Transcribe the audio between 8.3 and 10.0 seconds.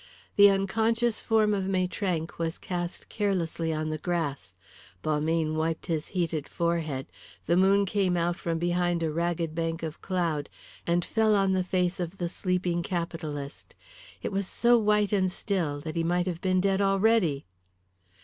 from behind a ragged bank